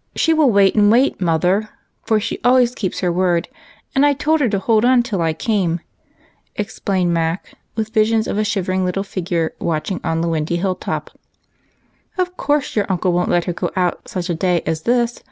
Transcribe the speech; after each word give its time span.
"She 0.16 0.34
will 0.34 0.50
wait 0.50 0.74
and 0.74 0.90
wait, 0.90 1.20
mother, 1.20 1.68
for 2.02 2.18
she 2.18 2.40
always 2.42 2.74
keeps 2.74 2.98
her 2.98 3.12
Avord, 3.12 3.46
and 3.94 4.04
I 4.04 4.14
told 4.14 4.40
her 4.40 4.48
to 4.48 4.58
hold 4.58 4.84
on 4.84 5.04
till 5.04 5.22
I 5.22 5.32
came," 5.32 5.78
explained 6.56 7.14
Mac, 7.14 7.54
with 7.76 7.94
visions 7.94 8.26
of 8.26 8.36
a 8.36 8.42
shivering 8.42 8.84
little 8.84 9.04
figure 9.04 9.52
watching 9.60 10.00
on 10.02 10.22
the 10.22 10.28
windy 10.28 10.56
hill 10.56 10.74
top." 10.74 11.16
Of 12.18 12.36
course, 12.36 12.74
your 12.74 12.86
uncle 12.88 13.12
won't 13.12 13.30
let 13.30 13.44
her 13.44 13.52
go 13.52 13.70
out 13.76 14.08
such 14.08 14.28
a 14.28 14.34
day 14.34 14.60
as 14.66 14.82
this. 14.82 15.22